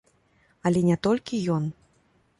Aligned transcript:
Але 0.69 0.81
не 0.89 0.97
толькі 1.09 1.43
ён. 1.57 1.63